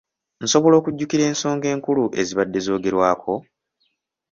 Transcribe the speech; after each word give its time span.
Nsobola 0.43 0.75
okujjukira 0.77 1.23
ensonga 1.31 1.65
enkulu 1.73 2.03
ezibadde 2.21 2.59
zoogerwako? 2.65 3.33